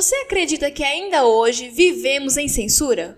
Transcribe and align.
Você 0.00 0.14
acredita 0.14 0.70
que 0.70 0.82
ainda 0.82 1.26
hoje 1.26 1.68
vivemos 1.68 2.38
em 2.38 2.48
censura? 2.48 3.16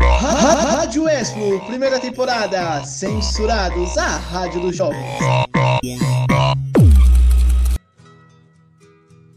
Rádio 0.00 1.06
Expo, 1.06 1.60
primeira 1.66 2.00
temporada, 2.00 2.82
Censurados, 2.82 3.98
a 3.98 4.16
rádio 4.16 4.58
dos 4.58 4.74
jovens. 4.74 5.04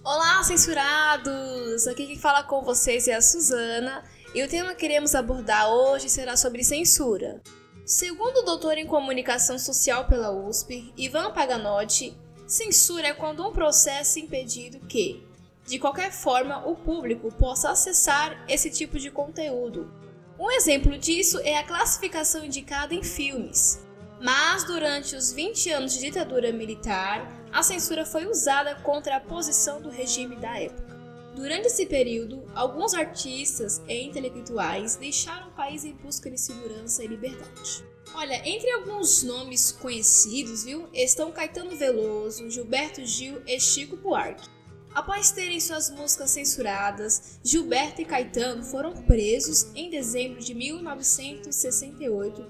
Olá, 0.02 0.42
censurados! 0.46 1.88
Aqui 1.88 2.08
quem 2.08 2.18
fala 2.18 2.42
com 2.42 2.62
vocês 2.62 3.06
é 3.10 3.16
a 3.16 3.22
Suzana 3.22 4.02
e 4.34 4.42
o 4.42 4.48
tema 4.48 4.70
que 4.70 4.76
queremos 4.76 5.14
abordar 5.14 5.70
hoje 5.70 6.08
será 6.08 6.38
sobre 6.38 6.64
censura. 6.64 7.42
Segundo 7.86 8.38
o 8.38 8.46
doutor 8.46 8.78
em 8.78 8.88
comunicação 8.88 9.60
social 9.60 10.08
pela 10.08 10.32
USP, 10.32 10.94
Ivan 10.96 11.34
Paganotti, 11.34 12.18
censura 12.48 13.08
é 13.08 13.14
quando 13.14 13.46
um 13.46 13.52
processo 13.52 14.20
impedido 14.20 14.80
que, 14.88 15.30
de 15.72 15.80
qualquer 15.80 16.12
forma, 16.12 16.68
o 16.68 16.76
público 16.76 17.32
possa 17.32 17.72
acessar 17.72 18.44
esse 18.46 18.70
tipo 18.70 19.00
de 19.00 19.10
conteúdo. 19.10 19.90
Um 20.38 20.52
exemplo 20.52 20.98
disso 20.98 21.40
é 21.46 21.58
a 21.58 21.64
classificação 21.64 22.44
indicada 22.44 22.94
em 22.94 23.02
filmes. 23.02 23.82
Mas 24.20 24.66
durante 24.66 25.16
os 25.16 25.32
20 25.32 25.70
anos 25.70 25.94
de 25.94 26.02
ditadura 26.02 26.52
militar, 26.52 27.26
a 27.54 27.64
censura 27.64 28.06
foi 28.06 28.26
usada 28.26 28.76
contra 28.82 29.16
a 29.16 29.22
posição 29.22 29.82
do 29.82 29.90
regime 29.90 30.36
da 30.36 30.60
época. 30.60 31.00
Durante 31.34 31.68
esse 31.68 31.86
período, 31.86 32.44
alguns 32.54 32.94
artistas 32.94 33.82
e 33.88 34.04
intelectuais 34.04 34.98
deixaram 34.98 35.48
o 35.48 35.56
país 35.56 35.86
em 35.86 35.94
busca 35.94 36.30
de 36.30 36.38
segurança 36.38 37.02
e 37.02 37.08
liberdade. 37.08 37.86
Olha, 38.14 38.46
entre 38.46 38.70
alguns 38.72 39.24
nomes 39.24 39.72
conhecidos, 39.72 40.66
viu, 40.66 40.90
estão 40.94 41.32
Caetano 41.32 41.78
Veloso, 41.78 42.50
Gilberto 42.50 43.06
Gil 43.06 43.42
e 43.48 43.58
Chico 43.58 43.96
Buarque. 43.96 44.50
Após 44.94 45.32
terem 45.32 45.60
suas 45.60 45.90
músicas 45.90 46.32
censuradas, 46.32 47.40
Gilberto 47.44 48.02
e 48.02 48.06
Caetano 48.06 48.64
foram 48.64 48.92
presos 49.04 49.68
em 49.74 49.90
dezembro 49.90 50.42
de 50.42 50.54
1968 50.54 52.46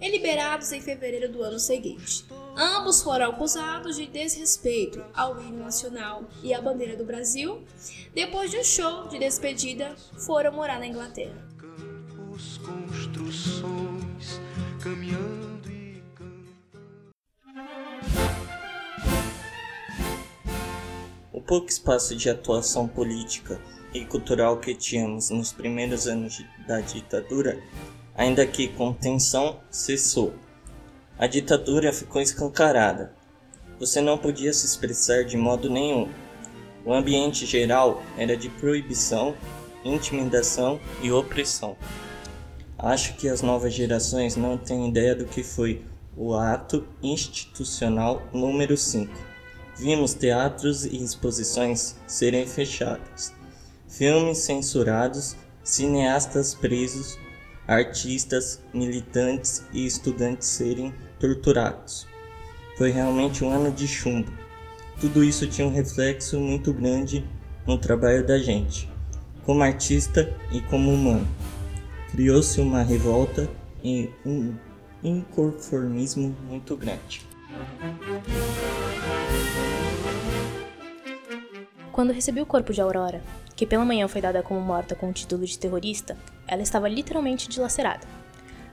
e 0.00 0.10
liberados 0.10 0.72
em 0.72 0.80
fevereiro 0.80 1.30
do 1.32 1.42
ano 1.42 1.60
seguinte. 1.60 2.24
Ambos 2.56 3.00
foram 3.00 3.30
acusados 3.30 3.96
de 3.96 4.06
desrespeito 4.06 5.04
ao 5.14 5.40
hino 5.40 5.58
nacional 5.58 6.24
e 6.42 6.52
à 6.52 6.60
bandeira 6.60 6.96
do 6.96 7.04
Brasil. 7.04 7.62
Depois 8.12 8.50
de 8.50 8.58
um 8.58 8.64
show 8.64 9.06
de 9.08 9.18
despedida, 9.18 9.94
foram 10.18 10.52
morar 10.52 10.80
na 10.80 10.86
Inglaterra. 10.86 11.48
Campos, 12.34 12.58
caminhando 21.34 21.40
pouco 21.40 21.68
espaço 21.68 22.14
de 22.14 22.30
atuação 22.30 22.86
política 22.86 23.60
e 23.92 24.04
cultural 24.04 24.58
que 24.58 24.72
tínhamos 24.72 25.30
nos 25.30 25.52
primeiros 25.52 26.06
anos 26.06 26.44
da 26.64 26.80
ditadura, 26.80 27.60
ainda 28.14 28.46
que 28.46 28.68
com 28.68 28.92
tensão, 28.92 29.58
cessou. 29.68 30.32
A 31.18 31.26
ditadura 31.26 31.92
ficou 31.92 32.22
escancarada. 32.22 33.12
Você 33.80 34.00
não 34.00 34.16
podia 34.16 34.52
se 34.52 34.64
expressar 34.64 35.24
de 35.24 35.36
modo 35.36 35.68
nenhum. 35.68 36.08
O 36.84 36.92
ambiente 36.92 37.44
geral 37.46 38.00
era 38.16 38.36
de 38.36 38.48
proibição, 38.48 39.34
intimidação 39.84 40.80
e 41.02 41.10
opressão. 41.10 41.76
Acho 42.78 43.14
que 43.16 43.28
as 43.28 43.42
novas 43.42 43.74
gerações 43.74 44.36
não 44.36 44.56
têm 44.56 44.88
ideia 44.88 45.16
do 45.16 45.24
que 45.24 45.42
foi 45.42 45.82
o 46.16 46.34
ato 46.34 46.86
institucional 47.02 48.22
número 48.32 48.76
5 48.76 49.33
Vimos 49.76 50.14
teatros 50.14 50.84
e 50.84 51.02
exposições 51.02 51.96
serem 52.06 52.46
fechados, 52.46 53.32
filmes 53.88 54.38
censurados, 54.38 55.36
cineastas 55.64 56.54
presos, 56.54 57.18
artistas, 57.66 58.62
militantes 58.72 59.64
e 59.72 59.84
estudantes 59.84 60.46
serem 60.46 60.94
torturados. 61.18 62.06
Foi 62.78 62.90
realmente 62.90 63.42
um 63.44 63.50
ano 63.50 63.72
de 63.72 63.88
chumbo. 63.88 64.30
Tudo 65.00 65.24
isso 65.24 65.46
tinha 65.48 65.66
um 65.66 65.72
reflexo 65.72 66.38
muito 66.38 66.72
grande 66.72 67.24
no 67.66 67.76
trabalho 67.76 68.24
da 68.24 68.38
gente, 68.38 68.88
como 69.44 69.62
artista 69.62 70.32
e 70.52 70.60
como 70.60 70.92
humano. 70.92 71.26
Criou-se 72.12 72.60
uma 72.60 72.82
revolta 72.82 73.50
e 73.82 74.08
um 74.24 74.54
inconformismo 75.02 76.34
muito 76.48 76.76
grande. 76.76 77.26
Quando 81.94 82.12
recebi 82.12 82.40
o 82.40 82.46
corpo 82.46 82.72
de 82.72 82.80
Aurora, 82.80 83.22
que 83.54 83.64
pela 83.64 83.84
manhã 83.84 84.08
foi 84.08 84.20
dada 84.20 84.42
como 84.42 84.60
morta 84.60 84.96
com 84.96 85.08
o 85.08 85.12
título 85.12 85.46
de 85.46 85.56
terrorista, 85.56 86.16
ela 86.44 86.60
estava 86.60 86.88
literalmente 86.88 87.48
dilacerada. 87.48 88.04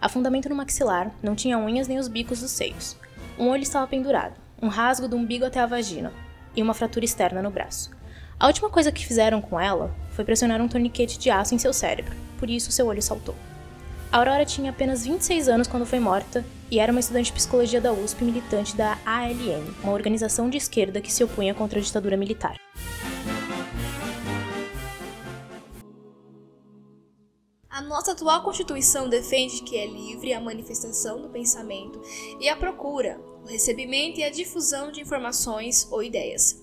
Afundamento 0.02 0.50
no 0.50 0.56
maxilar, 0.56 1.12
não 1.22 1.36
tinha 1.36 1.56
unhas 1.59 1.88
nem 1.88 2.00
os 2.00 2.08
bicos 2.08 2.42
dos 2.42 2.50
seios. 2.50 2.98
Um 3.38 3.50
olho 3.50 3.62
estava 3.62 3.86
pendurado, 3.86 4.34
um 4.59 4.70
rasgo 4.70 5.08
do 5.08 5.16
umbigo 5.16 5.46
até 5.46 5.59
a 5.59 5.68
vagina 5.68 6.12
e 6.56 6.64
uma 6.64 6.74
fratura 6.74 7.06
externa 7.06 7.44
no 7.44 7.52
braço. 7.52 7.92
A 8.40 8.48
última 8.48 8.72
coisa 8.72 8.92
que 8.92 9.06
fizeram 9.06 9.40
com 9.40 9.59
ela 9.59 9.94
foi 10.14 10.26
pressionar 10.26 10.59
um 10.59 10.68
torniquete 10.68 11.20
de 11.20 11.30
aço 11.30 11.53
em 11.53 11.59
seu 11.59 11.74
cérebro, 11.74 12.16
por 12.40 12.50
isso 12.50 12.72
seu 12.72 12.88
olho 12.88 13.03
saltou. 13.03 13.36
Aurora 14.12 14.46
tinha 14.46 14.72
apenas 14.72 15.06
26 15.06 15.48
anos 15.48 15.68
quando 15.68 15.86
foi 15.86 16.00
morta 16.00 16.44
e 16.72 16.80
era 16.80 16.92
uma 16.92 17.00
estudante 17.00 17.28
de 17.28 17.34
psicologia 17.34 17.80
da 17.80 17.94
USP 17.94 18.24
militante 18.24 18.76
da 18.76 18.98
ALN, 19.06 19.64
uma 19.84 19.94
organização 19.94 20.50
de 20.50 20.58
esquerda 20.58 21.00
que 21.00 21.14
se 21.14 21.24
opunha 21.24 21.53
contra 21.53 21.78
a 21.78 21.84
ditadura 21.84 22.18
militar. 22.18 22.58
A 27.72 27.82
nossa 27.82 28.12
atual 28.12 28.44
Constituição 28.44 29.08
defende 29.08 29.64
que 29.64 29.78
é 29.78 29.86
livre 29.86 30.34
a 30.34 30.42
manifestação 30.42 31.22
do 31.22 31.30
pensamento 31.30 32.02
e 32.38 32.50
a 32.50 32.56
procura, 32.56 33.18
o 33.42 33.48
recebimento 33.48 34.20
e 34.20 34.26
a 34.26 34.30
difusão 34.30 34.92
de 34.92 35.00
informações 35.00 35.88
ou 35.90 36.04
ideias, 36.04 36.62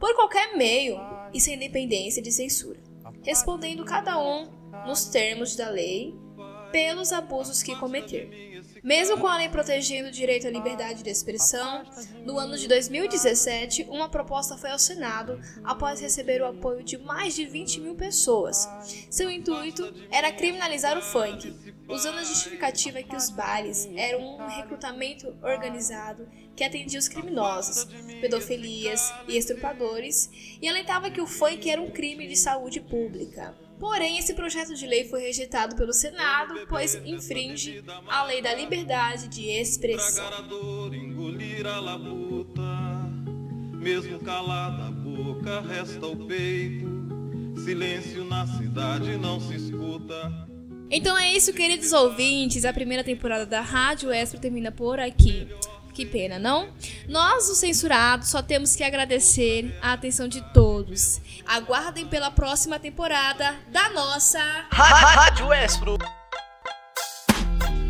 por 0.00 0.12
qualquer 0.16 0.56
meio 0.56 0.98
e 1.32 1.40
sem 1.40 1.56
dependência 1.56 2.20
de 2.20 2.32
censura, 2.32 2.80
respondendo 3.22 3.84
cada 3.84 4.20
um 4.20 4.50
nos 4.84 5.04
termos 5.04 5.54
da 5.54 5.70
lei 5.70 6.12
pelos 6.70 7.12
abusos 7.12 7.62
que 7.62 7.76
cometer. 7.76 8.48
Mesmo 8.82 9.18
com 9.18 9.26
a 9.26 9.36
lei 9.36 9.48
protegendo 9.48 10.08
o 10.08 10.12
direito 10.12 10.46
à 10.46 10.50
liberdade 10.50 11.02
de 11.02 11.10
expressão, 11.10 11.84
no 12.24 12.38
ano 12.38 12.56
de 12.56 12.68
2017, 12.68 13.86
uma 13.88 14.08
proposta 14.08 14.56
foi 14.56 14.70
ao 14.70 14.78
Senado 14.78 15.40
após 15.64 16.00
receber 16.00 16.40
o 16.40 16.46
apoio 16.46 16.82
de 16.82 16.96
mais 16.98 17.34
de 17.34 17.44
20 17.44 17.80
mil 17.80 17.94
pessoas. 17.94 18.68
Seu 19.10 19.30
intuito 19.30 19.92
era 20.10 20.32
criminalizar 20.32 20.96
o 20.96 21.02
funk, 21.02 21.54
usando 21.88 22.18
a 22.18 22.24
justificativa 22.24 23.02
que 23.02 23.16
os 23.16 23.30
bailes 23.30 23.88
eram 23.96 24.36
um 24.36 24.46
recrutamento 24.46 25.36
organizado 25.42 26.28
que 26.54 26.64
atendia 26.64 26.98
os 26.98 27.08
criminosos, 27.08 27.84
pedofilias 28.20 29.12
e 29.28 29.36
estrupadores, 29.36 30.28
e 30.60 30.68
alentava 30.68 31.10
que 31.10 31.20
o 31.20 31.26
funk 31.26 31.70
era 31.70 31.80
um 31.80 31.90
crime 31.90 32.26
de 32.26 32.36
saúde 32.36 32.80
pública. 32.80 33.67
Porém, 33.78 34.18
esse 34.18 34.34
projeto 34.34 34.74
de 34.74 34.86
lei 34.86 35.04
foi 35.04 35.20
rejeitado 35.22 35.76
pelo 35.76 35.92
Senado, 35.92 36.66
pois 36.68 36.94
infringe 37.04 37.82
a 38.08 38.24
lei 38.24 38.42
da 38.42 38.54
liberdade 38.54 39.28
de 39.28 39.48
expressão. 39.48 40.24
Mesmo 43.78 44.18
calada 44.18 44.86
a 44.86 44.90
boca, 44.90 45.60
resta 45.60 46.06
o 46.06 46.26
peito. 46.26 46.98
Silêncio 47.64 48.24
na 48.24 48.46
cidade 48.46 49.16
não 49.16 49.40
se 49.40 49.54
escuta. 49.54 50.48
Então 50.90 51.16
é 51.18 51.32
isso, 51.32 51.52
queridos 51.52 51.92
ouvintes. 51.92 52.64
A 52.64 52.72
primeira 52.72 53.04
temporada 53.04 53.44
da 53.44 53.60
Rádio 53.60 54.10
Extra 54.10 54.40
termina 54.40 54.72
por 54.72 54.98
aqui. 54.98 55.46
Que 55.98 56.06
pena, 56.06 56.38
não? 56.38 56.68
Nós, 57.08 57.48
os 57.48 57.58
censurados, 57.58 58.28
só 58.28 58.40
temos 58.40 58.76
que 58.76 58.84
agradecer 58.84 59.76
a 59.82 59.94
atenção 59.94 60.28
de 60.28 60.40
todos. 60.52 61.20
Aguardem 61.44 62.06
pela 62.06 62.30
próxima 62.30 62.78
temporada 62.78 63.56
da 63.66 63.90
nossa 63.90 64.38
Rádio 64.70 65.52
Espro. 65.52 65.98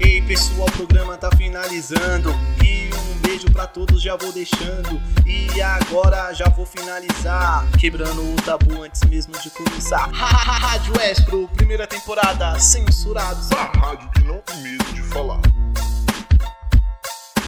Ei, 0.00 0.22
pessoal, 0.22 0.69
o 0.69 0.72
programa 0.72 1.19
tá 1.19 1.28
finalizando. 1.37 2.31
E 2.64 2.88
um 2.94 3.19
beijo 3.19 3.50
pra 3.52 3.66
todos, 3.66 4.00
já 4.00 4.16
vou 4.16 4.32
deixando. 4.32 4.99
E 5.26 5.61
agora 5.61 6.32
já 6.32 6.49
vou 6.49 6.64
finalizar. 6.64 7.70
Quebrando 7.78 8.22
o 8.22 8.37
tabu 8.37 8.84
antes 8.84 9.02
mesmo 9.04 9.34
de 9.38 9.50
começar. 9.50 10.08
Rádio 10.14 10.99
Espro, 11.02 11.46
primeira 11.49 11.87
temporada, 11.87 12.58
censurados. 12.58 13.52
A 13.52 13.64
rádio 13.64 14.11
que 14.12 14.25
não 14.25 14.38
tem 14.38 14.62
medo 14.62 14.94
de 14.94 15.02
falar. 15.02 15.43